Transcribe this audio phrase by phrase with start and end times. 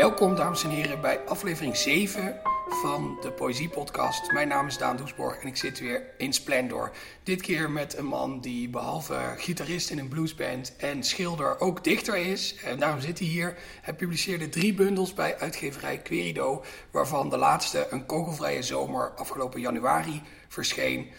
[0.00, 4.32] Welkom, dames en heren, bij aflevering 7 van de Poëziepodcast.
[4.32, 6.90] Mijn naam is Daan Doesborg en ik zit weer in Splendor.
[7.22, 12.16] Dit keer met een man die behalve gitarist in een bluesband en schilder ook dichter
[12.16, 12.56] is.
[12.64, 13.56] En daarom zit hij hier.
[13.82, 20.22] Hij publiceerde drie bundels bij uitgeverij Querido, waarvan de laatste, Een kogelvrije zomer, afgelopen januari
[20.48, 21.10] verscheen.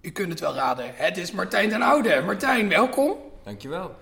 [0.00, 2.22] U kunt het wel raden, het is Martijn den Oude.
[2.24, 3.16] Martijn, welkom.
[3.42, 3.96] Dankjewel.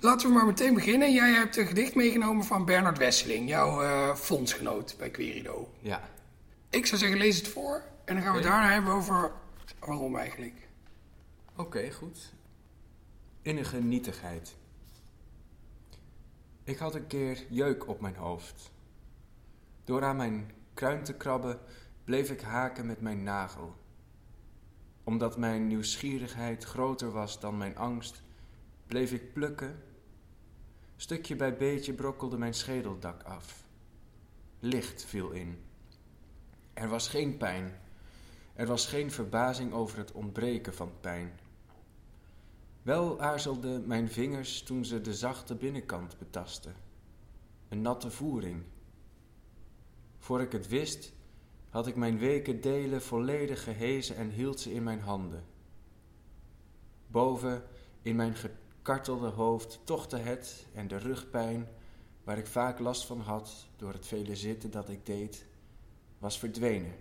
[0.00, 1.12] Laten we maar meteen beginnen.
[1.12, 5.72] Jij hebt een gedicht meegenomen van Bernard Wesseling, jouw uh, fondsgenoot bij Querido.
[5.80, 6.08] Ja.
[6.70, 7.82] Ik zou zeggen, lees het voor.
[8.04, 8.48] En dan gaan we Oké.
[8.48, 9.32] daarna hebben over
[9.78, 10.68] waarom eigenlijk.
[11.56, 12.32] Oké, goed.
[13.42, 14.56] Innige nietigheid.
[16.64, 18.70] Ik had een keer jeuk op mijn hoofd.
[19.84, 21.60] Door aan mijn kruin te krabben
[22.04, 23.76] bleef ik haken met mijn nagel.
[25.04, 28.22] Omdat mijn nieuwsgierigheid groter was dan mijn angst,
[28.86, 29.82] bleef ik plukken.
[30.96, 33.64] Stukje bij beetje brokkelde mijn schedeldak af.
[34.60, 35.58] Licht viel in.
[36.72, 37.80] Er was geen pijn.
[38.54, 41.38] Er was geen verbazing over het ontbreken van pijn.
[42.82, 46.74] Wel aarzelden mijn vingers toen ze de zachte binnenkant betasten.
[47.68, 48.62] Een natte voering.
[50.18, 51.12] Voor ik het wist,
[51.68, 55.44] had ik mijn weken delen volledig gehezen en hield ze in mijn handen.
[57.06, 57.62] Boven,
[58.02, 58.34] in mijn
[58.86, 61.68] gekartelde hoofd, tochtte het en de rugpijn,
[62.24, 65.46] waar ik vaak last van had door het vele zitten dat ik deed,
[66.18, 66.94] was verdwenen.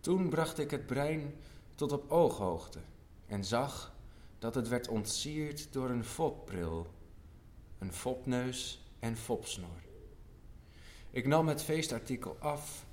[0.00, 1.34] Toen bracht ik het brein
[1.74, 2.78] tot op ooghoogte
[3.26, 3.94] en zag
[4.38, 6.86] dat het werd ontsierd door een fopbril,
[7.78, 9.82] een fopneus en fopsnor.
[11.10, 12.86] Ik nam het feestartikel af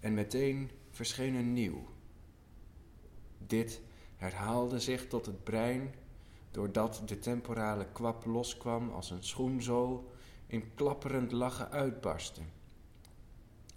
[0.00, 1.86] en meteen verscheen een nieuw.
[3.38, 3.80] Dit
[4.16, 5.94] herhaalde zich tot het brein
[6.56, 10.12] doordat de temporale kwap loskwam als een schoenzool
[10.46, 12.40] in klapperend lachen uitbarstte.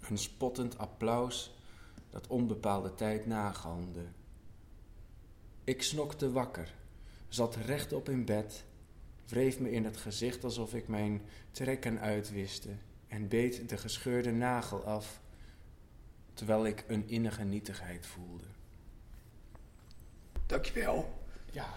[0.08, 1.54] Een spottend applaus
[2.10, 4.04] dat onbepaalde tijd nagalmde.
[5.64, 6.74] Ik snokte wakker,
[7.28, 8.64] zat rechtop in bed,
[9.26, 12.70] wreef me in het gezicht alsof ik mijn trekken uitwiste
[13.08, 15.20] en beet de gescheurde nagel af,
[16.34, 18.46] terwijl ik een innige nietigheid voelde.
[20.46, 21.18] Dankjewel.
[21.52, 21.74] Ja,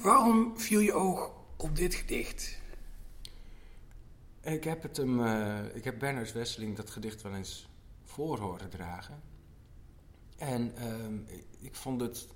[0.00, 2.64] Waarom viel je oog op dit gedicht?
[4.52, 7.68] ik heb, het hem, eh, ik heb Bernard Wesseling dat gedicht wel eens
[8.04, 9.22] voor horen dragen.
[10.36, 11.18] En ehm,
[11.58, 12.28] ik vond het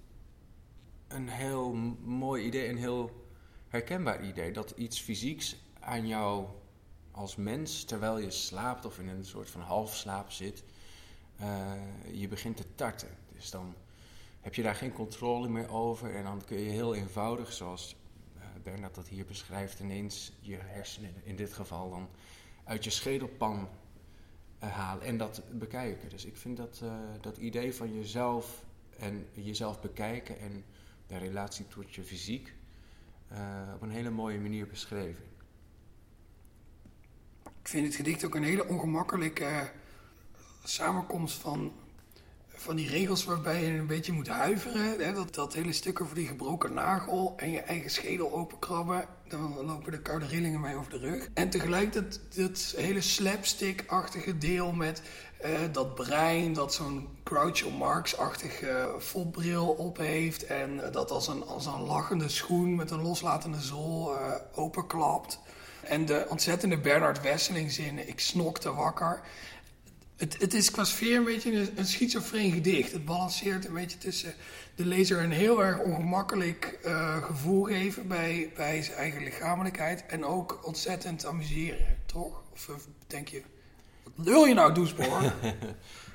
[1.08, 1.72] een heel
[2.04, 3.26] mooi idee, een heel
[3.68, 4.52] herkenbaar idee.
[4.52, 6.46] Dat iets fysieks aan jou
[7.10, 10.64] als mens, terwijl je slaapt of in een soort van halfslaap zit,
[11.36, 11.72] eh,
[12.12, 13.16] je begint te tarten.
[13.32, 13.74] Dus dan
[14.40, 17.96] heb je daar geen controle meer over en dan kun je heel eenvoudig, zoals
[18.38, 22.08] eh, Bernard dat hier beschrijft, ineens je hersenen, in dit geval dan,
[22.64, 23.68] uit je schedelpan
[24.58, 26.08] eh, halen en dat bekijken.
[26.08, 28.64] Dus ik vind dat, eh, dat idee van jezelf
[28.98, 30.64] en jezelf bekijken en
[31.06, 32.52] de relatie tot je fysiek
[33.74, 35.24] op een hele mooie manier beschreven.
[37.60, 39.70] Ik vind het gedicht ook een hele ongemakkelijke
[40.64, 41.72] samenkomst van,
[42.60, 44.98] van die regels waarbij je een beetje moet huiveren.
[44.98, 45.12] Hè?
[45.12, 49.04] Dat, dat hele stuk over die gebroken nagel en je eigen schedel openkrabben.
[49.28, 51.28] Dan lopen de koude rillingen mij over de rug.
[51.34, 55.02] En tegelijk dat, hele slapstick-achtige deel met
[55.40, 60.46] eh, dat brein dat zo'n Groucho Marx-achtige fopbril op heeft.
[60.46, 65.38] En eh, dat als een, als een lachende schoen met een loslatende zool eh, openklapt.
[65.82, 69.20] En de ontzettende Bernard Wesseling zinnen, ik snokte wakker.
[70.20, 72.92] Het, het is qua sfeer een beetje een, een schizofreen gedicht.
[72.92, 74.34] Het balanceert een beetje tussen
[74.74, 80.06] de lezer een heel erg ongemakkelijk eh, gevoel geven bij, bij zijn eigen lichamelijkheid.
[80.06, 82.42] En ook ontzettend amuseren, toch?
[82.52, 82.74] Of eh,
[83.06, 83.42] denk je,
[84.02, 85.32] wat lul je nou, Doesboor?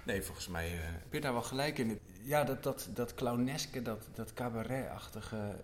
[0.05, 1.99] Nee, volgens mij heb je daar wel gelijk in.
[2.21, 5.55] Ja, dat, dat, dat clowneske, dat, dat cabaret-achtige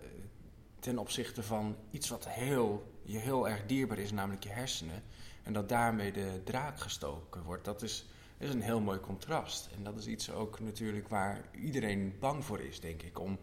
[0.80, 5.02] ten opzichte van iets wat heel, je heel erg dierbaar is, namelijk je hersenen.
[5.42, 7.64] En dat daarmee de draak gestoken wordt.
[7.64, 8.06] Dat is,
[8.42, 9.68] is een heel mooi contrast.
[9.76, 13.18] En dat is iets ook natuurlijk waar iedereen bang voor is, denk ik.
[13.18, 13.38] Om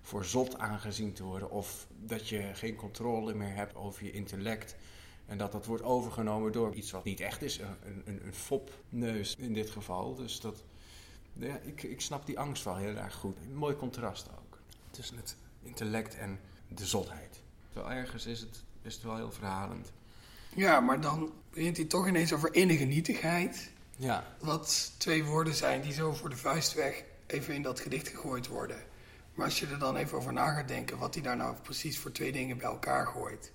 [0.00, 1.50] voor zot aangezien te worden.
[1.50, 4.76] Of dat je geen controle meer hebt over je intellect.
[5.26, 7.58] En dat dat wordt overgenomen door iets wat niet echt is.
[7.58, 10.14] Een, een, een fopneus in dit geval.
[10.14, 10.64] Dus dat,
[11.32, 13.36] ja, ik, ik snap die angst wel heel erg goed.
[13.38, 14.58] Een mooi contrast ook.
[14.90, 17.42] Tussen het intellect en de zotheid.
[17.72, 19.92] Terwijl ergens is het, is het wel heel verhalend.
[20.54, 23.74] ja, maar dan begint hij toch ineens over innige nietigheid.
[23.96, 28.08] Ja, Wat twee woorden zijn die zo voor de vuist weg even in dat gedicht
[28.08, 28.82] gegooid worden.
[29.34, 31.98] Maar als je er dan even over na gaat denken wat hij daar nou precies
[31.98, 33.52] voor twee dingen bij elkaar gooit,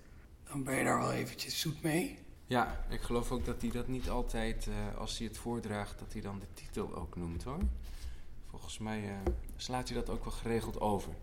[0.49, 2.19] dan ben je daar wel eventjes zoet mee.
[2.45, 6.13] Ja, ik geloof ook dat hij dat niet altijd, eh, als hij het voordraagt, dat
[6.13, 7.59] hij dan de titel ook noemt hoor.
[8.49, 11.13] Volgens mij eh, slaat hij dat ook wel geregeld over.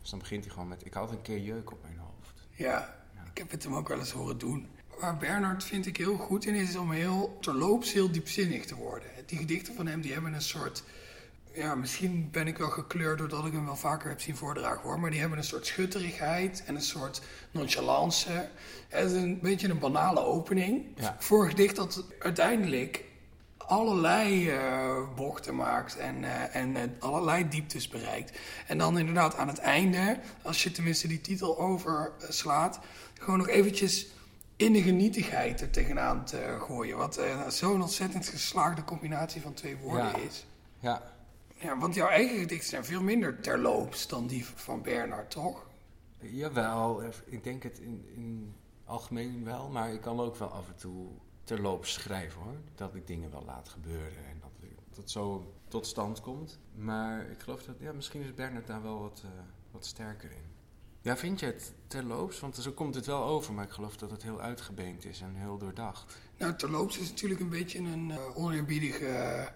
[0.00, 2.48] Dus dan begint hij gewoon met: Ik had een keer jeuk op mijn hoofd.
[2.50, 4.68] Ja, ik heb het hem ook wel eens horen doen.
[5.00, 8.74] Waar Bernard vind ik heel goed in is, is om heel terloops heel diepzinnig te
[8.74, 9.08] worden.
[9.26, 10.82] Die gedichten van hem die hebben een soort
[11.56, 15.00] ja, misschien ben ik wel gekleurd doordat ik hem wel vaker heb zien voordragen hoor.
[15.00, 18.48] Maar die hebben een soort schutterigheid en een soort nonchalance.
[18.88, 20.84] Het is een beetje een banale opening.
[20.96, 21.16] Ja.
[21.18, 23.04] Voor een gedicht dat uiteindelijk
[23.56, 28.38] allerlei uh, bochten maakt en, uh, en uh, allerlei dieptes bereikt.
[28.66, 32.78] En dan inderdaad aan het einde, als je tenminste die titel overslaat,
[33.14, 34.06] gewoon nog eventjes
[34.56, 36.96] in de genietigheid er tegenaan te gooien.
[36.96, 40.16] Wat zo'n ontzettend geslaagde combinatie van twee woorden Ja.
[40.16, 40.46] is.
[40.78, 41.14] Ja,
[41.58, 45.66] Ja, want jouw eigen gedichten zijn veel minder terloops dan die van Bernard, toch?
[46.20, 48.54] jawel, eh, ik denk het in, in
[48.84, 51.06] algemeen wel, maar ik kan ook wel af en toe
[51.44, 52.56] terloops schrijven hoor.
[52.74, 54.50] Dat ik dingen wel laat gebeuren en dat
[54.88, 56.58] dat het zo tot stand komt.
[56.74, 59.30] Maar ik geloof dat, ja, misschien is Bernard daar wel wat, eh,
[59.70, 60.54] wat sterker in.
[61.06, 62.40] Ja, vind je het terloops?
[62.40, 65.34] Want zo komt het wel over, maar ik geloof dat het heel uitgebeend is en
[65.34, 66.16] heel doordacht.
[66.38, 69.46] Nou, terloops is natuurlijk een beetje een eh oneerbiedige eh,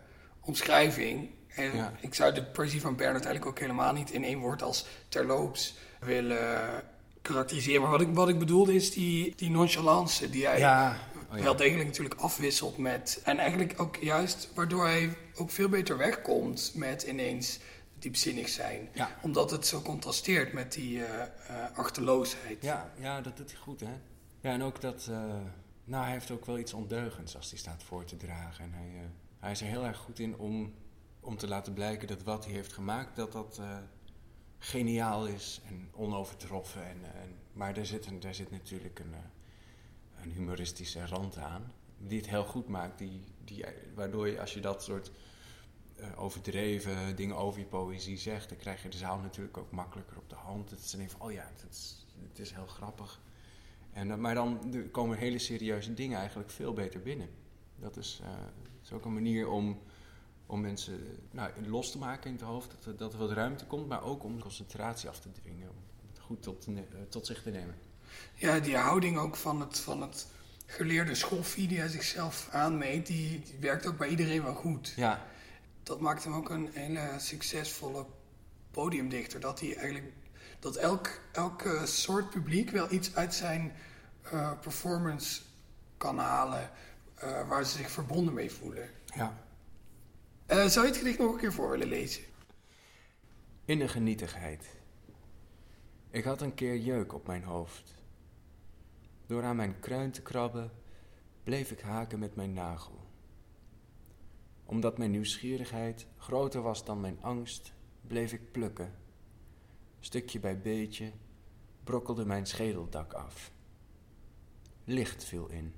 [0.40, 1.30] omschrijving.
[1.48, 1.92] En Ja.
[2.00, 5.74] ik zou de poëzie van Bernard eigenlijk ook helemaal niet in één woord als terloops
[6.00, 6.84] willen
[7.22, 7.80] karakteriseren.
[7.82, 10.96] Maar wat ik, wat ik bedoelde is die, die nonchalance die hij Ja,
[11.30, 11.42] oh ja.
[11.42, 13.20] wel degelijk natuurlijk afwisselt met...
[13.24, 17.58] En eigenlijk ook juist waardoor hij ook veel beter wegkomt met ineens
[18.02, 18.88] diepzinnig zijn.
[18.94, 19.16] Ja.
[19.22, 22.62] Omdat het zo contrasteert met die eh, eh, achterloosheid.
[22.62, 23.94] Ja, ja, dat doet hij goed, hè?
[24.40, 25.06] Ja, en ook dat...
[25.10, 25.34] eh,
[25.84, 28.64] nou, hij heeft ook wel iets ondeugends als hij staat voor te dragen.
[28.64, 30.74] En hij, hij is er heel erg goed in om,
[31.20, 33.16] om te laten blijken dat wat hij heeft gemaakt...
[33.16, 33.60] dat dat
[34.58, 36.84] geniaal is en onovertroffen.
[36.84, 39.14] En, en, maar daar zit, een, daar zit natuurlijk een,
[40.22, 41.72] een humoristische rand aan...
[41.98, 42.98] die het heel goed maakt.
[42.98, 43.64] Die, die,
[43.94, 45.10] waardoor je, als je dat soort
[46.16, 48.48] overdreven dingen over je poëzie zegt...
[48.48, 50.70] dan krijg je de zaal natuurlijk ook makkelijker op de hand.
[50.70, 53.20] Het is dan van, oh ja, het is, het is heel grappig.
[53.92, 57.28] En, eh, maar dan komen hele serieuze dingen eigenlijk veel beter binnen.
[57.76, 58.30] Dat is, eh,
[58.82, 59.80] is ook een manier om,
[60.46, 61.00] om mensen
[61.30, 62.70] nou, los te maken in het hoofd.
[62.70, 65.68] Dat er, dat er wat ruimte komt, maar ook om concentratie af te dwingen.
[65.68, 65.76] Om
[66.08, 67.74] het goed tot, eh, tot zich te nemen.
[68.34, 70.26] Ja, die houding ook van het, van het
[70.66, 74.92] geleerde schoffie die hij zichzelf aanmeet, die, die werkt ook bij iedereen wel goed.
[74.96, 75.26] Ja,
[75.82, 78.06] Dat maakt hem ook een hele succesvolle
[78.70, 79.40] podiumdichter.
[79.40, 80.12] Dat hij eigenlijk
[80.58, 83.72] dat elk, elk soort publiek wel iets uit zijn
[84.22, 85.42] eh, performance
[85.96, 86.70] kan halen
[87.14, 88.90] eh, waar ze zich verbonden mee voelen.
[89.04, 89.48] ja.
[90.46, 92.22] Eh, zou je het gedicht nog een keer voor willen lezen?
[93.64, 94.76] Innige nietigheid.
[96.10, 97.94] Ik had een keer jeuk op mijn hoofd.
[99.26, 100.70] Door aan mijn kruin te krabben,
[101.44, 103.09] bleef ik haken met mijn nagel.
[104.70, 107.72] Omdat mijn nieuwsgierigheid groter was dan mijn angst,
[108.06, 108.94] bleef ik plukken.
[110.00, 111.12] Stukje bij beetje
[111.84, 113.52] brokkelde mijn schedeldak af.
[114.84, 115.74] Licht viel in.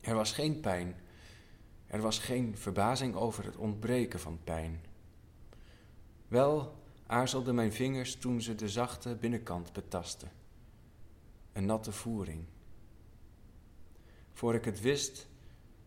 [0.00, 0.94] Er was geen pijn.
[1.86, 4.84] Er was geen verbazing over het ontbreken van pijn.
[6.28, 10.30] Wel aarzelden mijn vingers toen ze de zachte binnenkant betasten.
[11.52, 12.44] Een natte voering.
[14.32, 15.30] Voor ik het wist,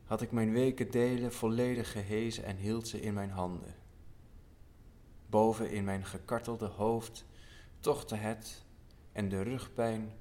[0.06, 3.76] had ik mijn weken delen volledig gehezen en hield ze in mijn handen.
[5.30, 7.26] Boven in mijn gekartelde hoofd
[7.80, 8.66] tochtte het
[9.12, 10.14] en de rugpijn,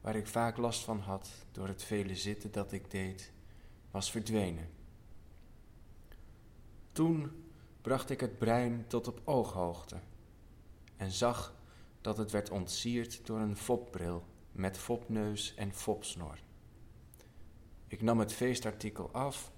[0.00, 3.32] waar ik vaak last van had door het vele zitten dat ik deed,
[3.90, 4.68] was verdwenen.
[6.92, 7.30] Toen
[7.80, 9.96] bracht ik het brein tot op ooghoogte
[10.96, 11.54] en zag
[12.00, 16.38] dat het werd ontsierd door een fopbril met fopneus en fopsnor.
[17.92, 19.52] Ik nam het feestartikel af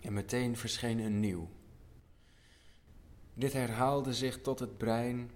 [0.00, 1.48] en meteen verscheen een nieuw.
[3.34, 5.30] Dit herhaalde zich tot het brein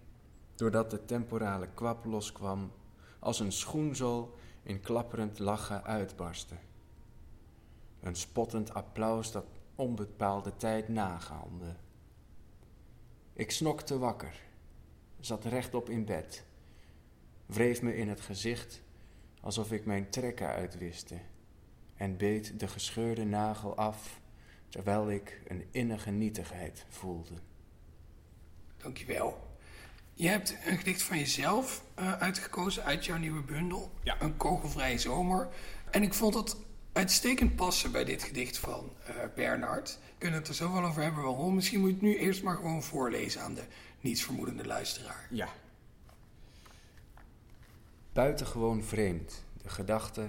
[0.55, 2.73] doordat de temporale kwap loskwam
[3.19, 6.55] als een schoenzool in klapperend lachen uitbarstte.
[8.01, 11.77] Een spottend applaus dat onbepaalde tijd nagalmde.
[13.33, 14.43] Ik snokte wakker,
[15.21, 16.45] zat rechtop in bed,
[17.47, 18.83] wreef me in het gezicht
[19.41, 21.21] alsof ik mijn trekken uitwiste
[21.97, 24.21] en beet de gescheurde nagel af
[24.69, 27.35] terwijl ik een innige nietigheid voelde.
[28.77, 29.47] Dankjewel.
[30.15, 33.93] Je hebt een gedicht van jezelf eh, uitgekozen uit jouw nieuwe bundel.
[34.03, 34.17] Ja.
[34.21, 35.49] Een kogelvrije zomer.
[35.91, 36.57] En ik vond het
[36.93, 39.99] uitstekend passen bij dit gedicht van eh, Bernard.
[40.05, 41.55] We kunnen het er zo wel over hebben waarom.
[41.55, 43.65] Misschien moet je het nu eerst maar gewoon voorlezen aan de
[44.01, 45.27] nietsvermoedende luisteraar.
[45.31, 45.49] Ja.
[48.13, 50.29] Buitengewoon vreemd, de gedachte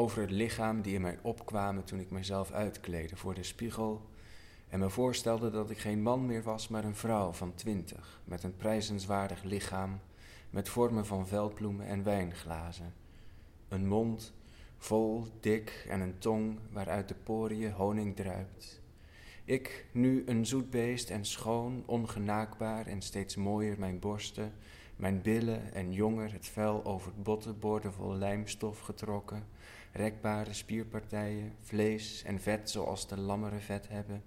[0.00, 4.02] over het lichaam die in mij opkwamen toen ik mezelf uitkleedde voor de spiegel
[4.68, 8.42] en me voorstelde dat ik geen man meer was, maar een vrouw van twintig, met
[8.42, 10.00] een prijzenswaardig lichaam,
[10.50, 12.94] met vormen van veldbloemen en wijnglazen.
[13.68, 14.32] Een mond
[14.78, 18.80] vol, dik en een tong waaruit de poriën honing druipt.
[19.44, 24.52] Ik, nu een zoet beest en schoon, ongenaakbaar en steeds mooier mijn borsten,
[24.96, 29.46] mijn billen en jonger het vel over botten boordevol lijmstof getrokken,
[29.92, 34.22] rekbare spierpartijen, vlees en vet zoals de lammeren vet hebben,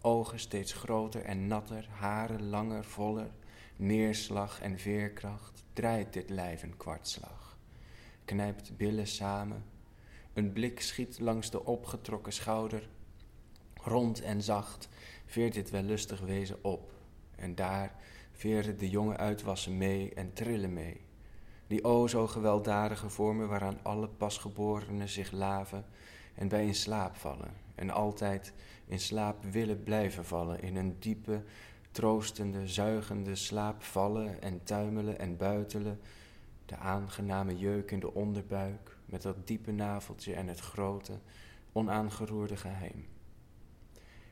[0.00, 3.30] ogen steeds groter en natter, haren langer, voller,
[3.76, 7.58] neerslag en veerkracht, draait dit lijf een kwartslag.
[8.24, 9.64] Knijpt billen samen,
[10.32, 12.88] een blik schiet langs de opgetrokken schouder,
[13.74, 14.88] rond en zacht
[15.26, 16.92] veert dit wellustig wezen op,
[17.36, 17.94] en daar
[18.32, 21.05] veren de jonge uitwassen mee en trillen mee.
[21.66, 25.84] Die o zo gewelddadige vormen waaraan alle pasgeborenen zich laven
[26.34, 28.52] en bij in slaap vallen, en altijd
[28.86, 31.42] in slaap willen blijven vallen, in een diepe,
[31.90, 36.00] troostende, zuigende slaap vallen en tuimelen en buitelen,
[36.66, 41.18] de aangename jeuk in de onderbuik, met dat diepe naveltje en het grote,
[41.72, 43.06] onaangeroerde geheim.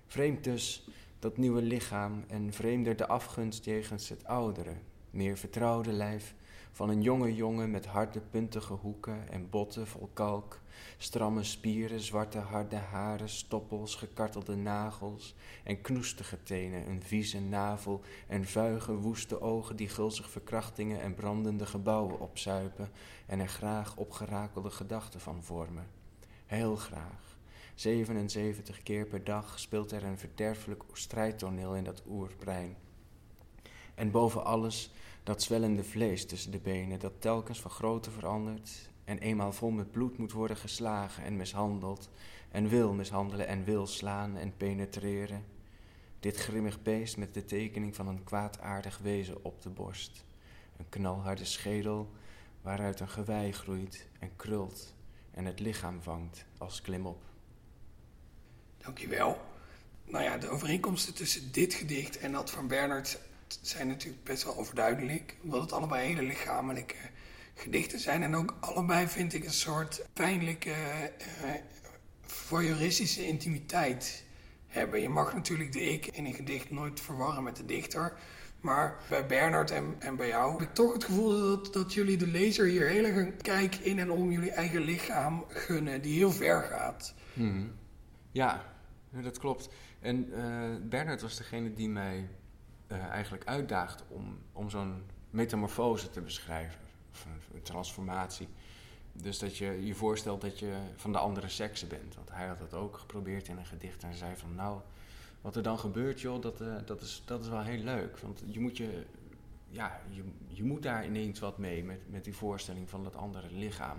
[0.06, 0.88] Vreemd dus
[1.18, 4.74] dat nieuwe lichaam en vreemder de afgunst jegens het oudere,
[5.10, 6.34] meer vertrouwde lijf
[6.74, 10.60] van een jonge jongen met harde puntige hoeken en botten vol kalk,
[10.98, 18.44] stramme spieren, zwarte harde haren, stoppels, gekartelde nagels en knoestige tenen, een vieze navel en
[18.44, 22.90] vuige woeste ogen die gulzig verkrachtingen en brandende gebouwen opzuipen
[23.26, 25.86] en er graag opgerakelde gedachten van vormen.
[26.46, 27.38] Heel graag.
[27.74, 32.76] 77 keer per dag speelt er een verderfelijk strijdtoneel in dat oerbrein.
[33.94, 39.18] En boven alles dat zwellende vlees tussen de benen, dat telkens van grootte verandert en
[39.18, 42.08] eenmaal vol met bloed moet worden geslagen en mishandeld,
[42.50, 45.44] en wil mishandelen en wil slaan en penetreren.
[46.20, 50.24] Dit grimmig beest met de tekening van een kwaadaardig wezen op de borst.
[50.76, 52.10] Een knalharde schedel
[52.62, 54.94] waaruit een gewei groeit en krult
[55.30, 57.22] en het lichaam vangt als klimop.
[58.78, 59.40] Dankjewel.
[60.04, 63.18] Nou ja, de overeenkomsten tussen dit gedicht en dat van Bernard
[63.62, 65.36] zijn natuurlijk best wel overduidelijk.
[65.42, 66.94] Omdat het allebei hele lichamelijke
[67.54, 68.22] gedichten zijn.
[68.22, 71.50] En ook allebei vind ik een soort pijnlijke uh,
[72.20, 74.24] voyeuristische intimiteit
[74.66, 75.00] hebben.
[75.00, 78.18] Je mag natuurlijk de ik in een gedicht nooit verwarren met de dichter.
[78.60, 82.16] Maar bij Bernard en, en bij jou heb ik toch het gevoel dat, dat jullie
[82.16, 86.16] de lezer hier heel erg een kijk in en om jullie eigen lichaam gunnen, die
[86.16, 87.14] heel ver gaat.
[87.32, 87.72] Hmm.
[88.30, 88.64] Ja,
[89.10, 89.68] dat klopt.
[90.00, 92.28] En uh, Bernard was degene die mij
[92.94, 96.80] uh, eigenlijk uitdaagt om, om zo'n metamorfose te beschrijven,
[97.12, 98.48] of een, transformatie.
[99.12, 102.14] Dus dat je je voorstelt dat je van de andere sekse bent.
[102.14, 104.80] Want hij had dat ook geprobeerd in een gedicht en zei van nou,
[105.40, 108.18] wat er dan gebeurt joh, dat, uh, dat, is, dat is wel heel leuk.
[108.18, 109.04] Want je moet, je,
[109.68, 113.48] ja, je, je moet daar ineens wat mee met, met die voorstelling van dat andere
[113.50, 113.98] lichaam.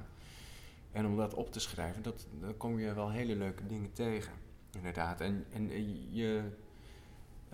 [0.92, 4.34] En om dat op te schrijven, dat, dan kom je wel hele leuke dingen tegen.
[4.72, 5.22] Inderdaad.
[5.22, 5.70] En, en
[6.14, 6.44] je,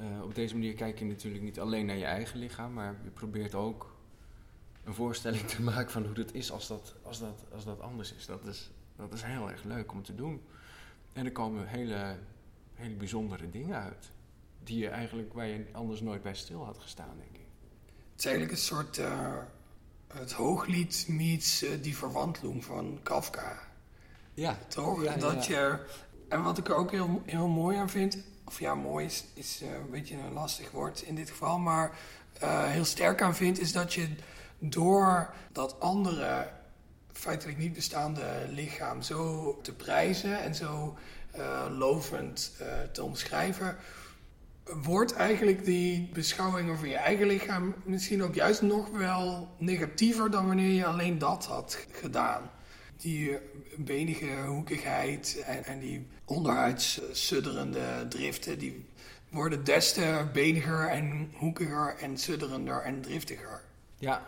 [0.01, 3.10] uh, op deze manier kijk je natuurlijk niet alleen naar je eigen lichaam, maar je
[3.10, 3.96] probeert ook
[4.84, 8.13] een voorstelling te maken van hoe het is als dat, als dat, als dat anders
[8.13, 8.25] is.
[8.25, 8.72] Dat, is.
[8.96, 10.41] dat is heel erg leuk om te doen.
[11.13, 12.17] En er komen hele,
[12.74, 14.12] hele bijzondere dingen uit.
[14.63, 17.48] Die je eigenlijk, waar je anders nooit bij stil had gestaan, denk ik.
[18.12, 19.38] Het is eigenlijk een soort uh,
[20.08, 23.60] het hooglied meets uh, die verwantloem van Kafka.
[24.34, 24.58] Ja.
[24.67, 25.03] Toch?
[25.03, 25.60] Ja, dat ja.
[25.60, 25.86] je,
[26.27, 29.70] en wat ik er ook heel, heel mooi aan vind, of ja, mooi is, uh,
[29.72, 31.91] een beetje een lastig woord in dit geval, maar
[32.43, 34.08] uh, heel sterk aan vind, is dat je
[34.60, 36.50] door dat andere
[37.12, 40.98] feitelijk niet bestaande lichaam zo te prijzen en zo
[41.38, 42.51] uh, lovend
[42.91, 43.75] te omschrijven,
[44.63, 50.48] wordt eigenlijk die beschouwing over je eigen lichaam misschien ook juist nog wel negatiever dan
[50.48, 52.51] wanneer je alleen dat had gedaan.
[52.98, 53.38] Die
[53.75, 58.85] benige hoekigheid en die onderhuids sudderende driften, die
[59.29, 63.61] worden des te beniger en hoekiger en sudderender en driftiger.
[63.97, 64.27] Ja.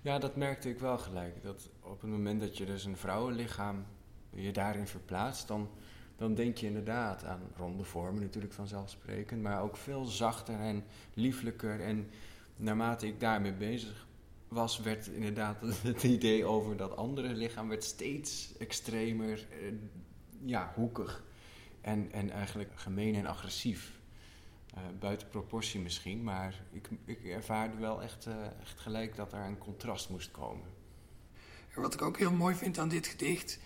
[0.00, 1.42] ja, dat merkte ik wel gelijk.
[1.42, 3.84] Dat op het moment dat je dus een vrouwenlichaam
[4.30, 5.68] je daarin verplaatst, dan,
[6.16, 10.84] dan denk je inderdaad aan ronde vormen natuurlijk vanzelfsprekend, maar ook veel zachter en
[11.14, 11.80] lieflijker.
[11.80, 12.10] En
[12.56, 14.06] naarmate ik daarmee bezig
[14.48, 19.72] was, werd inderdaad het idee over dat andere lichaam werd steeds extremer, eh,
[20.46, 21.24] ja, hoekig.
[21.80, 23.94] En, en eigenlijk gemeen en agressief.
[24.74, 29.40] Uh, buiten proportie misschien, maar ik, ik ervaarde wel echt, uh, echt gelijk dat er
[29.40, 30.66] een contrast moest komen.
[31.74, 33.58] En wat ik ook heel mooi vind aan dit gedicht,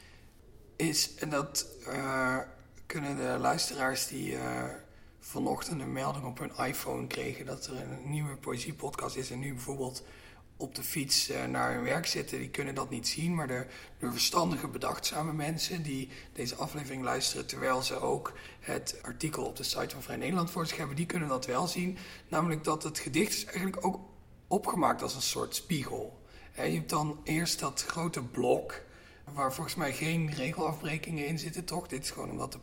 [0.80, 2.38] is, en dat eh,
[2.87, 4.64] kunnen de luisteraars die eh,
[5.18, 9.52] vanochtend een melding op hun iPhone kregen dat er een nieuwe poëziepodcast is en nu
[9.52, 10.04] bijvoorbeeld
[10.61, 13.35] op de fiets eh, naar hun werk zitten, die kunnen dat niet zien.
[13.35, 13.67] Maar de,
[13.99, 19.62] de verstandige, bedachtzame mensen die deze aflevering luisteren, terwijl ze ook het artikel op de
[19.62, 21.99] site van Vrij Nederland voor zich hebben, die kunnen dat wel zien.
[22.29, 24.00] Namelijk dat het gedicht is eigenlijk ook
[24.49, 26.19] opgemaakt als een soort spiegel.
[26.55, 28.83] je hebt dan eerst dat grote blok,
[29.33, 31.88] waar volgens mij geen regelafbrekingen in zitten, toch?
[31.88, 32.59] Dit is gewoon omdat de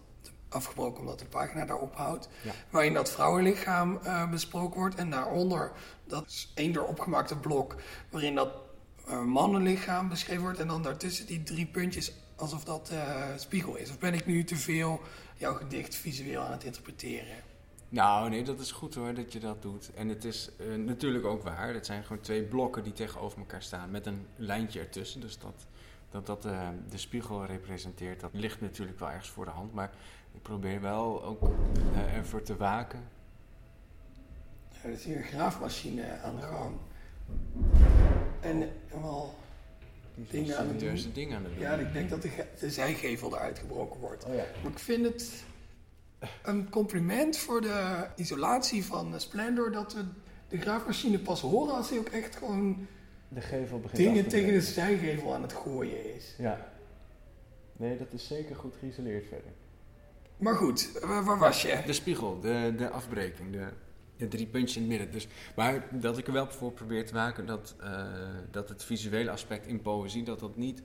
[0.50, 2.30] afgebroken omdat de pagina daar ophoudt.
[2.42, 2.52] Ja.
[2.70, 4.96] Waarin dat vrouwenlichaam uh, besproken wordt.
[4.96, 5.72] En daaronder,
[6.04, 7.76] dat is één door opgemaakte blok,
[8.10, 8.50] waarin dat
[9.10, 10.60] uh, mannenlichaam beschreven wordt.
[10.60, 13.90] En dan daartussen die drie puntjes, alsof dat uh, spiegel is.
[13.90, 15.02] Of ben ik nu te veel
[15.36, 17.36] jouw gedicht visueel aan het interpreteren?
[17.90, 19.94] Nou, nee, dat is goed hoor dat je dat doet.
[19.94, 21.74] En het is natuurlijk ook waar.
[21.74, 25.22] Het zijn gewoon twee blokken die tegenover elkaar staan met een lijntje ertussen.
[25.22, 25.66] Dus dat
[26.10, 26.42] dat, dat
[26.90, 29.74] de spiegel representeert, dat ligt natuurlijk wel ergens voor de hand.
[29.74, 29.92] Maar
[30.38, 31.42] ik probeer wel ook
[31.94, 33.00] uh, ervoor te waken.
[34.84, 36.76] er is hier een graafmachine aan de gang.
[38.40, 38.70] En
[39.02, 39.36] wel
[40.16, 41.12] dingen aan het doen.
[41.14, 41.62] dingen aan het doen.
[41.62, 44.26] Ja, ik denk dat de, de zijgevel eruit gebroken wordt.
[44.26, 44.44] Oh ja.
[44.64, 45.44] Maar ik vind het
[46.44, 50.04] een compliment voor de isolatie van Splendor dat we
[50.48, 52.88] de graafmachine pas horen als hij ook echt gewoon
[53.28, 56.36] de gevel begint dingen tegen de zijgevel aan het gooien is.
[56.38, 56.72] Ja.
[57.74, 59.52] Nee, dat is zeker goed geïsoleerd verder.
[60.38, 61.82] Maar goed, waar, was je?
[61.86, 63.68] De spiegel, de, de afbreking, de,
[64.18, 65.12] de drie puntjes in het midden.
[65.12, 68.06] Dus, maar dat ik er wel voor probeer te maken dat, uh,
[68.52, 70.84] dat het visuele aspect in poëzie, dat dat niet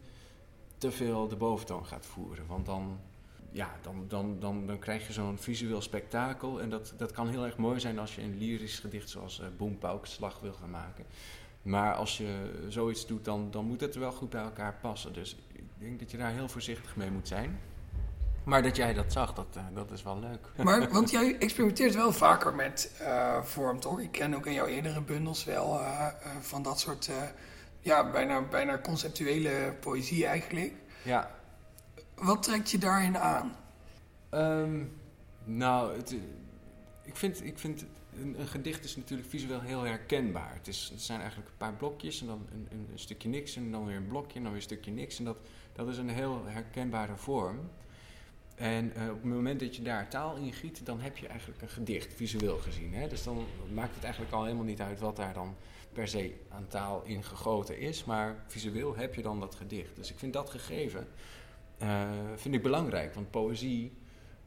[0.79, 2.47] te veel de boventoon gaat voeren.
[2.47, 3.01] Want dan,
[3.51, 6.61] ja, dan, dan, dan, dan krijg je zo'n visueel spektakel.
[6.61, 9.95] En dat, dat kan heel erg mooi zijn als je een lyrisch gedicht zoals uh,
[10.03, 11.05] Slag wil gaan maken.
[11.63, 15.13] Maar als je zoiets doet, dan, dan moet het wel goed bij elkaar passen.
[15.13, 17.61] Dus ik denk dat je daar heel voorzichtig mee moet zijn.
[18.45, 20.49] Maar dat jij dat zag, dat, uh, dat is wel leuk.
[20.65, 24.01] Maar, want jij experimenteert wel vaker met uh, vorm, toch?
[24.01, 26.07] Ik ken ook in jouw eerdere bundels wel uh,
[26.41, 27.11] van dat soort,
[27.81, 30.73] ja, bijna, bijna conceptuele poëzie eigenlijk.
[31.03, 31.31] Ja.
[32.15, 33.57] Wat trekt je daarin aan?
[34.31, 35.01] Um,
[35.45, 36.15] nou, het,
[37.03, 37.85] ik vind, ik vind
[38.17, 40.55] een, een, gedicht is natuurlijk visueel heel herkenbaar.
[40.55, 43.57] Het, is, het zijn eigenlijk een paar blokjes en dan een, een, een, stukje niks
[43.57, 45.19] en dan weer een blokje en dan weer een stukje niks.
[45.19, 45.37] En dat,
[45.73, 47.71] dat is een heel herkenbare vorm.
[48.55, 51.63] En uh, op het moment dat je daar taal in giet, dan heb je eigenlijk
[51.63, 52.95] een gedicht, visueel gezien.
[52.95, 53.09] Hè?
[53.09, 55.57] Dus dan maakt het eigenlijk al helemaal niet uit wat daar dan
[55.93, 58.05] per se aan taal in gegoten is.
[58.05, 59.97] Maar visueel heb je dan dat gedicht.
[59.97, 61.07] Dus ik vind dat gegeven
[61.83, 63.15] uh, vind ik belangrijk.
[63.15, 63.93] Want poëzie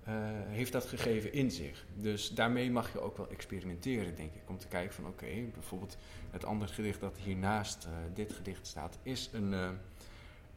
[0.07, 0.13] uh,
[0.47, 1.85] heeft dat gegeven in zich.
[1.95, 4.49] Dus daarmee mag je ook wel experimenteren, denk ik.
[4.49, 5.97] Om te kijken van oké, bijvoorbeeld
[6.31, 9.53] het andere gedicht dat hiernaast dit gedicht staat, is een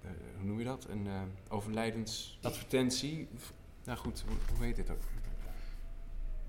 [0.04, 0.86] uh, hoe noem je dat?
[0.88, 3.28] Een uh, overlijdensadvertentie.
[3.84, 5.02] Nou goed, hoe, hoe heet dit ook?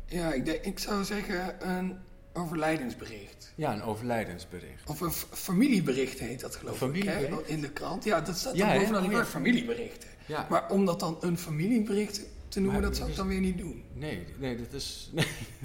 [0.05, 1.97] Ja, ik, denk, ik zou zeggen een
[2.33, 3.53] overlijdensbericht.
[3.55, 4.89] Ja, een overlijdensbericht.
[4.89, 7.27] Of een familiebericht heet dat geloof ik, hè?
[7.45, 8.03] in de krant.
[8.03, 10.09] Ja, dat staat ja, dan bovenaan die oh, familieberichten.
[10.25, 10.47] Ja.
[10.49, 13.83] Maar om dat dan een familiebericht te noemen, dat zou ik dan weer niet doen.
[13.93, 15.11] Nee, nee dat is...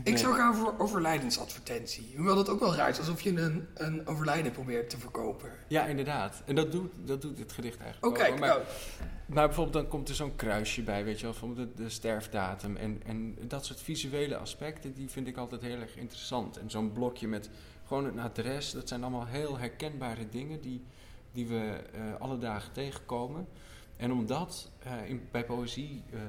[0.04, 2.12] Ik zou gaan voor overlijdensadvertentie.
[2.16, 5.50] Hoewel dat ook wel raar is, alsof je een, een overlijden probeert te verkopen.
[5.68, 6.42] Ja, inderdaad.
[6.46, 8.62] En dat doet, dat doet het gedicht eigenlijk oh, kijk, maar, nou.
[9.26, 12.76] maar bijvoorbeeld dan komt er zo'n kruisje bij, weet je wel, van de, de sterfdatum.
[12.76, 16.56] En, en dat soort visuele aspecten, die vind ik altijd heel erg interessant.
[16.56, 17.50] En zo'n blokje met
[17.86, 20.82] gewoon een adres, dat zijn allemaal heel herkenbare dingen die,
[21.32, 23.46] die we uh, alle dagen tegenkomen.
[23.96, 26.20] En om dat uh, in, bij poëzie uh,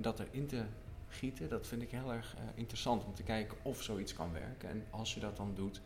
[0.00, 0.64] dat erin te
[1.08, 4.68] gieten, dat vind ik heel erg uh, interessant om te kijken of zoiets kan werken.
[4.68, 5.80] En als je dat dan doet,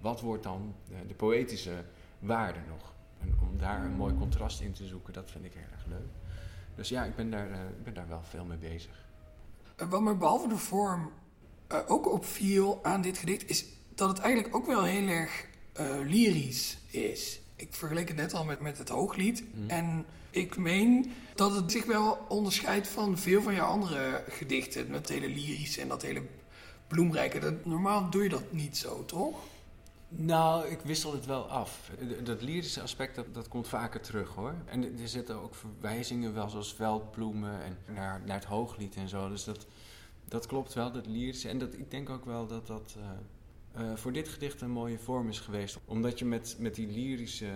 [0.00, 0.74] wat wordt dan
[1.06, 1.84] de poëtische
[2.18, 2.94] waarde nog?
[3.18, 6.08] En om daar een mooi contrast in te zoeken, dat vind ik heel erg leuk.
[6.74, 7.48] Dus ja, ik ben daar,
[7.84, 9.04] ben daar wel veel mee bezig.
[9.88, 11.12] Wat me behalve de vorm
[11.86, 13.64] ook opviel aan dit gedicht, is
[13.94, 15.46] dat het eigenlijk ook wel heel erg
[16.04, 17.40] lyrisch is.
[17.60, 19.44] Ik vergeleek het net al met, met het hooglied.
[19.54, 19.70] Mm.
[19.70, 24.90] En ik meen dat het zich wel onderscheidt van veel van jouw andere gedichten.
[24.90, 26.22] Met hele lyrische en dat hele
[26.86, 27.38] bloemrijke.
[27.38, 29.38] Dat, normaal doe je dat niet zo, toch?
[30.08, 31.90] Nou, ik wissel het wel af.
[32.24, 34.54] Dat lyrische aspect, dat, dat komt vaker terug hoor.
[34.66, 39.28] En er zitten ook verwijzingen wel, zoals veldbloemen en naar, naar het hooglied en zo.
[39.28, 39.66] Dus dat,
[40.24, 41.48] dat klopt wel, dat lyrische.
[41.48, 43.04] En dat, ik denk ook wel dat dat uh,
[43.78, 45.78] uh, voor dit gedicht een mooie vorm is geweest.
[45.84, 47.52] Omdat je met, met die lyrische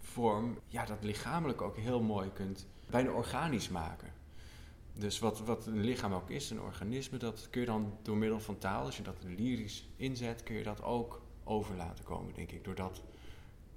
[0.00, 4.12] vorm, ja, dat lichamelijk ook heel mooi kunt, bijna organisch maken.
[4.92, 8.40] Dus wat, wat een lichaam ook is, een organisme, dat kun je dan door middel
[8.40, 12.52] van taal, als je dat lyrisch inzet, kun je dat ook over laten komen, denk
[12.52, 12.64] ik.
[12.64, 13.02] Door dat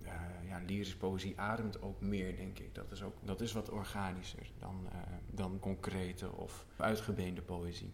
[0.04, 0.12] uh,
[0.48, 2.76] ja, lyrische poëzie ademt ook meer, denk ik.
[2.76, 5.00] Dat is, ook, dat is wat organischer dan, uh,
[5.32, 7.92] dan concrete of uitgebeende poëzie.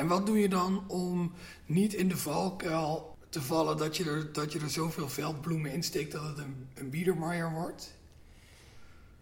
[0.00, 1.32] En wat doe je dan om
[1.66, 5.82] niet in de valkuil te vallen dat je er, dat je er zoveel veldbloemen in
[5.82, 7.98] steekt dat het een, een wordt?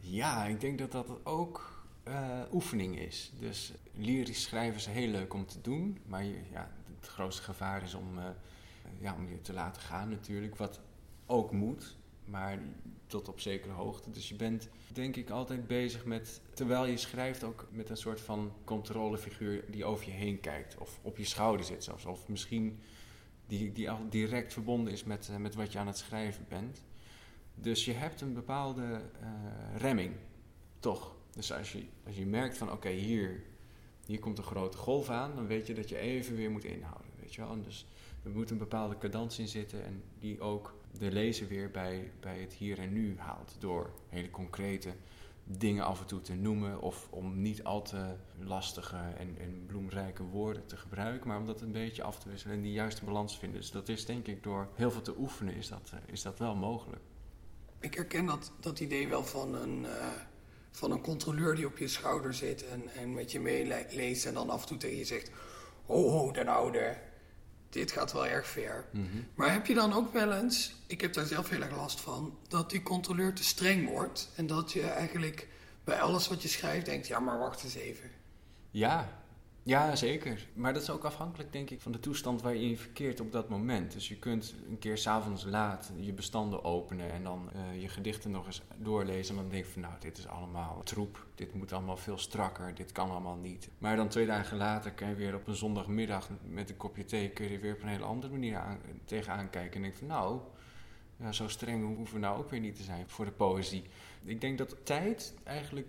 [0.00, 3.32] Ja, ik denk dat dat ook uh, oefening is.
[3.40, 7.94] Dus lyrisch schrijven is heel leuk om te doen, maar ja, het grootste gevaar is
[7.94, 8.24] om, uh,
[8.98, 10.80] ja, om je te laten gaan natuurlijk, wat
[11.26, 12.58] ook moet, maar
[13.08, 14.10] tot op zekere hoogte.
[14.10, 18.20] Dus je bent denk ik altijd bezig met, terwijl je schrijft, ook met een soort
[18.20, 22.80] van controlefiguur die over je heen kijkt, of op je schouder zit zelfs, of misschien
[23.46, 26.84] die, die al direct verbonden is met, uh, met wat je aan het schrijven bent.
[27.54, 29.00] Dus je hebt een bepaalde
[29.76, 30.12] remming,
[30.78, 31.16] toch?
[31.30, 33.42] Dus als je, als je merkt van oké, hier,
[34.06, 37.10] hier komt een grote golf aan, dan weet je dat je even weer moet inhouden.
[37.20, 37.62] Weet je wel?
[37.62, 37.86] dus
[38.24, 42.38] er moet een bepaalde cadans in zitten en die ook de lezer weer bij, bij
[42.38, 43.56] het hier en nu haalt.
[43.58, 44.94] Door hele concrete
[45.44, 50.22] dingen af en toe te noemen of om niet al te lastige en, en bloemrijke
[50.22, 53.32] woorden te gebruiken, maar om dat een beetje af te wisselen en die juiste balans
[53.32, 53.60] te vinden.
[53.60, 56.38] Dus dat is denk ik door heel veel te oefenen is dat, eh, is dat
[56.38, 57.02] wel mogelijk.
[57.80, 60.06] Ik herken dat, dat idee wel van een, uh,
[60.70, 64.50] van een controleur die op je schouder zit en, en met je meeleest en dan
[64.50, 65.30] af en toe tegen je zegt:
[65.86, 66.96] Ho, ho, den oude,
[67.70, 68.84] dit gaat wel erg ver.
[68.90, 69.06] Mhm.
[69.34, 72.38] Maar heb je dan ook wel eens, ik heb daar zelf heel erg last van,
[72.48, 75.48] dat die controleur te streng wordt en dat je eigenlijk
[75.84, 78.10] bij alles wat je schrijft denkt: Ja, maar wacht eens even.
[78.70, 79.22] Ja,
[79.68, 80.46] ja, zeker.
[80.54, 83.32] Maar dat is ook afhankelijk, denk ik, van de toestand waar je in verkeert op
[83.32, 83.92] dat moment.
[83.92, 88.30] Dus je kunt een keer s'avonds laat je bestanden openen en dan uh, je gedichten
[88.30, 89.36] nog eens doorlezen.
[89.36, 91.26] En dan denk je van, nou, dit is allemaal troep.
[91.34, 92.74] Dit moet allemaal veel strakker.
[92.74, 93.68] Dit kan allemaal niet.
[93.78, 97.28] Maar dan twee dagen later kan je weer op een zondagmiddag met een kopje thee...
[97.28, 99.76] kun je weer op een hele andere manier aan, tegenaan kijken.
[99.76, 100.40] En denk van, nou,
[101.16, 103.84] ja, zo streng hoeven we nou ook weer niet te zijn voor de poëzie.
[104.24, 105.88] Ik denk dat tijd eigenlijk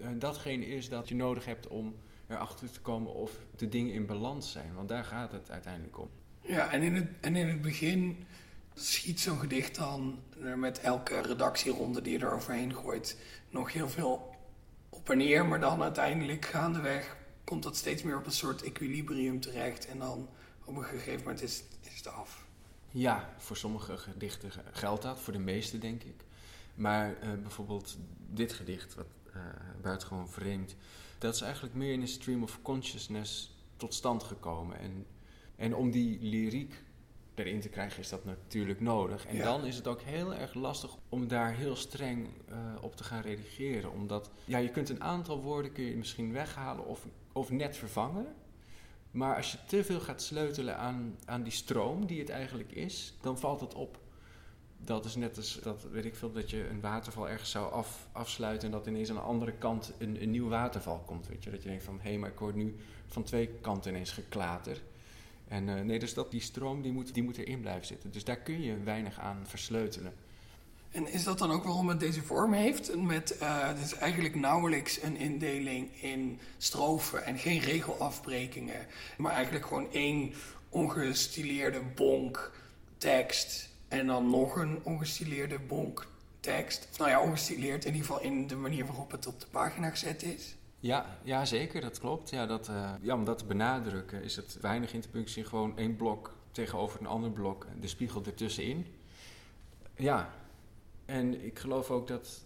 [0.00, 1.94] uh, datgene is dat je nodig hebt om
[2.30, 4.74] erachter te komen of de dingen in balans zijn.
[4.74, 6.10] Want daar gaat het uiteindelijk om.
[6.40, 8.24] Ja, en in het, en in het begin
[8.74, 10.18] schiet zo'n gedicht dan
[10.56, 13.16] met elke redactieronde die je er overheen gooit
[13.50, 14.36] nog heel veel
[14.88, 15.46] op en neer.
[15.46, 19.86] Maar dan uiteindelijk gaandeweg komt dat steeds meer op een soort equilibrium terecht.
[19.86, 20.28] En dan
[20.64, 22.46] op een gegeven moment is, is het af.
[22.90, 26.24] Ja, voor sommige gedichten geldt dat, voor de meeste denk ik.
[26.74, 27.96] Maar uh, bijvoorbeeld
[28.30, 29.42] dit gedicht, wat uh,
[29.82, 30.76] buitengewoon vreemd
[31.20, 34.78] dat is eigenlijk meer in een stream of consciousness tot stand gekomen.
[34.78, 35.06] En,
[35.56, 36.82] en om die lyriek
[37.34, 39.26] erin te krijgen is dat natuurlijk nodig.
[39.26, 43.04] En dan is het ook heel erg lastig om daar heel streng uh, op te
[43.04, 43.92] gaan redigeren.
[43.92, 48.26] Omdat ja, je kunt een aantal woorden kun je misschien weghalen of, of net vervangen.
[49.10, 53.14] Maar als je te veel gaat sleutelen aan, aan die stroom die het eigenlijk is,
[53.20, 53.99] dan valt het op
[54.84, 58.08] dat is net als, dat weet ik veel, dat je een waterval ergens zou af,
[58.12, 61.28] afsluiten en dat ineens aan de andere kant een, een nieuw waterval komt.
[61.28, 61.50] Weet je?
[61.50, 64.80] Dat je denkt van, hé, hey, maar ik hoor nu van twee kanten ineens geklater.
[65.48, 68.10] En uh, nee, dus dat, die stroom die moet, die moet erin blijven zitten.
[68.10, 70.12] Dus daar kun je weinig aan versleutelen.
[70.90, 72.96] En is dat dan ook waarom het deze vorm heeft?
[72.96, 78.86] Met, uh, is eigenlijk nauwelijks een indeling in strofen en geen regelafbrekingen.
[79.16, 80.32] Maar eigenlijk gewoon één
[80.68, 82.52] ongestileerde bonk
[82.98, 86.06] tekst en dan nog een ongestileerde bonk
[86.40, 86.98] tekst.
[86.98, 90.22] Nou ja, ongestileerd in ieder geval in de manier waarop het op de pagina gezet
[90.22, 90.56] is.
[90.80, 92.30] Ja, ja zeker, dat klopt.
[92.30, 96.36] Ja, dat, uh, ja, om dat te benadrukken is het weinig interpunctie, gewoon één blok
[96.52, 98.86] tegenover een ander blok, de spiegel ertussenin.
[99.96, 100.30] Ja,
[101.04, 102.44] en ik geloof ook dat,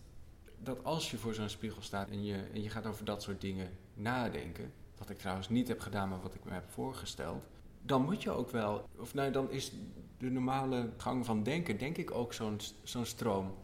[0.59, 3.41] dat als je voor zo'n spiegel staat en je, en je gaat over dat soort
[3.41, 7.45] dingen nadenken, wat ik trouwens niet heb gedaan, maar wat ik me heb voorgesteld,
[7.87, 9.73] dan moet je ook wel, of nou, dan is
[10.19, 13.55] de normale gang van denken, denk ik ook zo'n zo'n stroom.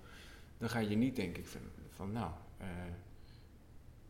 [0.58, 2.30] Dan ga je niet denken van, van nou,
[2.60, 2.66] uh,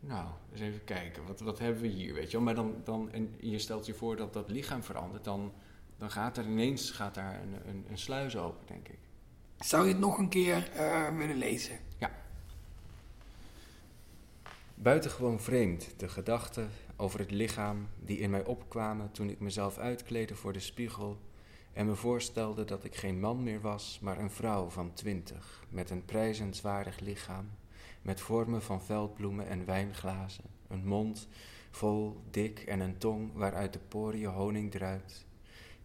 [0.00, 2.40] nou, eens even kijken, wat, wat hebben we hier, weet je wel.
[2.46, 5.52] Maar dan, dan, en je stelt je voor dat dat lichaam verandert, dan,
[5.96, 8.98] dan gaat er ineens gaat daar een, een, een sluis open, denk ik.
[9.58, 11.78] Zou je het nog een keer uh, willen lezen?
[11.98, 12.10] Ja.
[14.74, 16.66] Buitengewoon vreemd, de gedachte
[17.00, 21.18] over het lichaam die in mij opkwamen toen ik mezelf uitkleedde voor de spiegel
[21.72, 25.90] en me voorstelde dat ik geen man meer was, maar een vrouw van twintig, met
[25.90, 27.50] een prijzenswaardig lichaam,
[28.02, 31.28] met vormen van veldbloemen en wijnglazen, een mond
[31.70, 35.26] vol, dik en een tong waaruit de poriën honing druipt.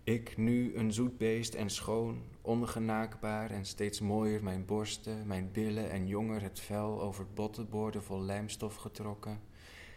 [0.04, 5.90] Ik nu een zoet beest en schoon, ongenaakbaar en steeds mooier mijn borsten, mijn billen
[5.92, 9.40] en jonger het vel over bottenborden vol lijmstof getrokken,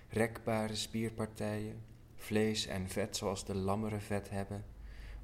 [0.08, 1.82] rekbare spierpartijen,
[2.16, 4.64] vlees en vet zoals de lammeren vet hebben,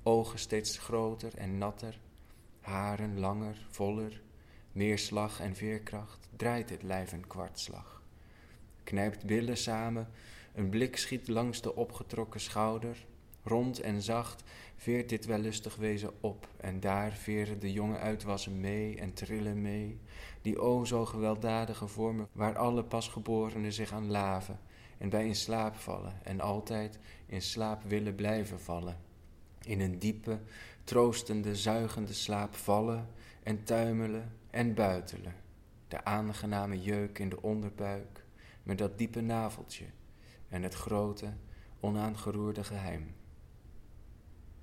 [0.03, 1.99] ogen steeds groter en natter,
[2.61, 4.23] haren langer, voller,
[4.75, 8.03] Neerslag en veerkracht draait het lijf een kwartslag.
[8.85, 10.09] Knijpt billen samen,
[10.55, 13.07] een blik schiet langs de opgetrokken schouder.
[13.42, 14.42] Rond en zacht
[14.77, 20.01] veert dit wellustig wezen op, en daar veren de jonge uitwassen mee en trillen mee,
[20.42, 24.59] die o zo gewelddadige vormen waar alle pasgeborenen zich aan laven
[25.04, 28.96] en bij in slaap vallen en altijd in slaap willen blijven vallen.
[29.64, 30.40] In een diepe,
[30.84, 33.08] troostende, zuigende slaap vallen
[33.42, 35.34] en tuimelen en buitelen.
[35.88, 38.24] De aangename jeuk in de onderbuik
[38.62, 39.84] met dat diepe naveltje
[40.48, 41.32] en het grote,
[41.80, 43.14] onaangeroerde geheim.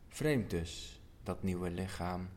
[0.10, 2.30] Vreemd dus, dat nieuwe lichaam.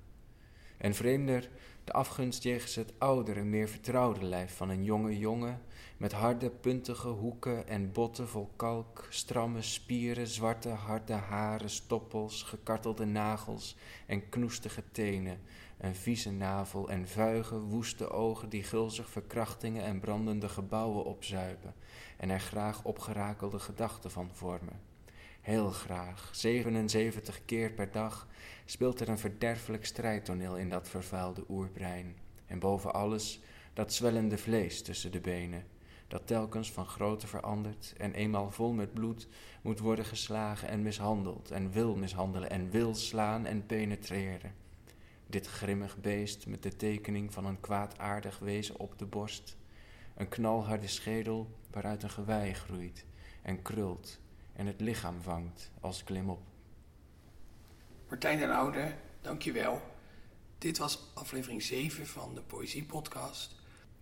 [0.79, 1.51] En vreemder
[1.85, 5.63] de afgunst jegens het oudere, meer vertrouwde lijf van een jonge jongen
[5.97, 13.05] met harde, puntige hoeken en botten vol kalk, stramme spieren, zwarte, harde haren, stoppels, gekartelde
[13.05, 15.41] nagels en knoestige tenen,
[15.79, 21.75] een vieze navel en vuige, woeste ogen die gulzig verkrachtingen en brandende gebouwen opzuipen
[22.17, 24.94] en er graag opgerakelde gedachten van vormen.
[25.45, 28.29] Heel graag, 77 keer per dag,
[28.65, 32.17] speelt er een verderfelijk strijdtoneel in dat vervuilde oerbrein.
[32.47, 33.41] En boven alles
[33.73, 35.65] dat zwellende vlees tussen de benen,
[36.09, 39.29] dat telkens van grootte verandert en eenmaal vol met bloed
[39.63, 44.55] moet worden geslagen en mishandeld en wil mishandelen en wil slaan en penetreren.
[45.27, 49.57] Dit grimmig beest met de tekening van een kwaadaardig wezen op de borst,
[50.15, 53.05] een knalharde schedel waaruit een gewei groeit
[53.43, 54.23] en krult
[54.57, 56.41] en het lichaam vangt als klimop.
[58.09, 59.83] Martijn den Oude, dankjewel.
[60.59, 63.55] Dit was aflevering 7 van de Poëziepodcast.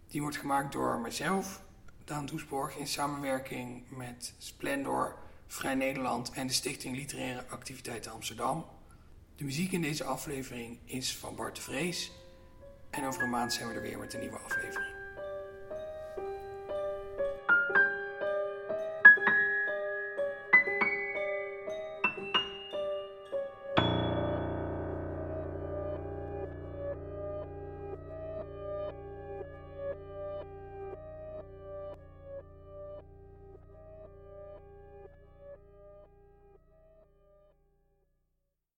[0.06, 1.62] Die wordt gemaakt door mezelf,
[2.04, 8.66] Daan Doesborg, in samenwerking met Splendor, Vrij Nederland en de Stichting Literaire Activiteiten Amsterdam.
[9.36, 12.12] De muziek in deze aflevering is van Bart de Vrees.
[12.90, 14.91] En over een maand zijn we er weer met een nieuwe aflevering.